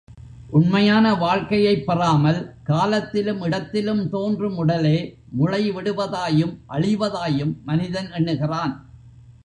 உண்மையான 0.49 1.15
வாழ்க்கையைப் 1.15 1.85
பெறாமல், 1.85 2.55
காலத்திலும் 2.63 3.41
இடத்திலும் 3.41 4.09
தோன்றும் 4.09 4.57
உடலே 4.57 5.19
முளைவிடுவதாயும், 5.39 6.57
அழிவதாயும் 6.69 7.53
மனிதன் 7.63 8.11
எண்ணுகிறான். 8.11 8.89